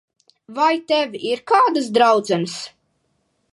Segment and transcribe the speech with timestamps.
[0.59, 2.59] Vai tev ir kādas draudzenes?